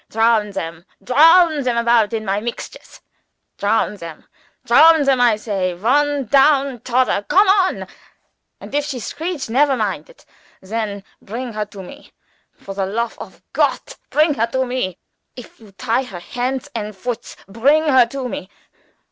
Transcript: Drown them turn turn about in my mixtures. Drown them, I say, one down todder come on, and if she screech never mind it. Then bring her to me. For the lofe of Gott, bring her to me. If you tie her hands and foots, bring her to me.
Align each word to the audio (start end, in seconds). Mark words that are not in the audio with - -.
Drown 0.09 0.49
them 0.49 0.83
turn 1.05 1.63
turn 1.63 1.77
about 1.77 2.11
in 2.11 2.25
my 2.25 2.39
mixtures. 2.39 3.01
Drown 3.59 3.97
them, 3.97 4.25
I 4.67 5.35
say, 5.35 5.75
one 5.75 6.25
down 6.25 6.79
todder 6.79 7.23
come 7.29 7.47
on, 7.47 7.87
and 8.59 8.73
if 8.73 8.83
she 8.85 8.99
screech 8.99 9.47
never 9.47 9.77
mind 9.77 10.09
it. 10.09 10.25
Then 10.59 11.03
bring 11.21 11.53
her 11.53 11.65
to 11.65 11.83
me. 11.83 12.13
For 12.57 12.73
the 12.73 12.87
lofe 12.87 13.19
of 13.19 13.43
Gott, 13.53 13.97
bring 14.09 14.33
her 14.33 14.47
to 14.47 14.65
me. 14.65 14.97
If 15.35 15.59
you 15.59 15.71
tie 15.73 16.01
her 16.05 16.19
hands 16.19 16.67
and 16.73 16.97
foots, 16.97 17.35
bring 17.47 17.83
her 17.83 18.07
to 18.07 18.27
me. 18.27 18.49